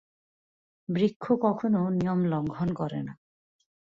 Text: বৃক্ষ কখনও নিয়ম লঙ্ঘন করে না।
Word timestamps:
বৃক্ষ 0.89 1.25
কখনও 1.41 1.83
নিয়ম 1.89 2.19
লঙ্ঘন 2.25 2.69
করে 2.73 2.99
না। 3.03 3.13